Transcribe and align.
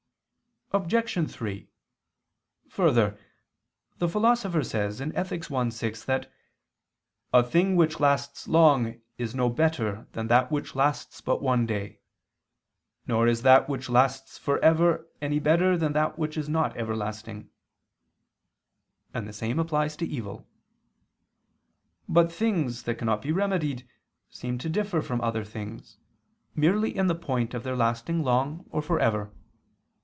Obj. 0.73 1.29
3: 1.29 1.67
Further, 2.69 3.19
the 3.97 4.07
Philosopher 4.07 4.63
says 4.63 5.01
(Ethic. 5.01 5.51
i, 5.51 5.67
6) 5.67 6.05
that 6.05 6.31
"a 7.33 7.43
thing 7.43 7.75
which 7.75 7.99
lasts 7.99 8.47
long 8.47 9.01
is 9.17 9.35
no 9.35 9.49
better 9.49 10.07
than 10.13 10.27
that 10.27 10.49
which 10.49 10.73
lasts 10.73 11.19
but 11.19 11.41
one 11.41 11.65
day: 11.65 11.99
nor 13.05 13.27
is 13.27 13.41
that 13.41 13.67
which 13.67 13.89
lasts 13.89 14.37
for 14.37 14.59
ever 14.63 15.09
any 15.21 15.39
better 15.39 15.75
than 15.77 15.91
that 15.91 16.17
which 16.17 16.37
is 16.37 16.47
not 16.47 16.77
everlasting": 16.77 17.49
and 19.13 19.27
the 19.27 19.33
same 19.33 19.59
applies 19.59 19.97
to 19.97 20.05
evil. 20.07 20.47
But 22.07 22.31
things 22.31 22.83
that 22.83 22.95
cannot 22.95 23.21
be 23.21 23.33
remedied 23.33 23.85
seem 24.29 24.57
to 24.59 24.69
differ 24.69 25.01
from 25.01 25.19
other 25.19 25.43
things, 25.43 25.97
merely 26.55 26.95
in 26.95 27.07
the 27.07 27.13
point 27.15 27.53
of 27.53 27.63
their 27.63 27.75
lasting 27.75 28.23
long 28.23 28.65
or 28.71 28.81
for 28.81 29.01
ever. 29.01 29.33